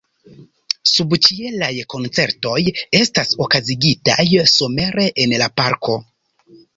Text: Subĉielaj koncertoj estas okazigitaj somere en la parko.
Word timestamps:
Subĉielaj 0.91 1.67
koncertoj 1.93 2.55
estas 2.99 3.35
okazigitaj 3.47 4.25
somere 4.53 5.05
en 5.27 5.37
la 5.43 5.49
parko. 5.63 5.99